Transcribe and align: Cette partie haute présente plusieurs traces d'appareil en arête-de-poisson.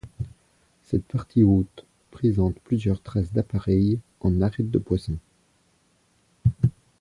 Cette 0.81 1.05
partie 1.05 1.43
haute 1.43 1.85
présente 2.09 2.59
plusieurs 2.61 3.03
traces 3.03 3.31
d'appareil 3.33 3.99
en 4.21 4.41
arête-de-poisson. 4.41 5.17